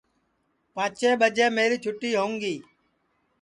[0.73, 2.55] پانٚچیں ٻجے میری چھُتی ہوؤں گی